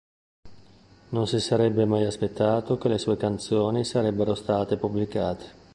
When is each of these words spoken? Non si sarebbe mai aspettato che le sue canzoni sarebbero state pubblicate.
Non 1.09 1.27
si 1.27 1.39
sarebbe 1.39 1.85
mai 1.85 2.05
aspettato 2.05 2.79
che 2.79 2.87
le 2.87 2.97
sue 2.97 3.17
canzoni 3.17 3.85
sarebbero 3.85 4.33
state 4.33 4.75
pubblicate. 4.75 5.49